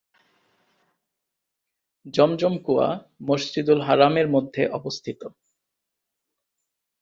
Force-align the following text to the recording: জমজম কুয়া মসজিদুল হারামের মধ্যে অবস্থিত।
জমজম 2.05 2.53
কুয়া 2.65 2.87
মসজিদুল 3.27 3.79
হারামের 3.81 4.27
মধ্যে 4.29 4.61
অবস্থিত। 4.69 5.21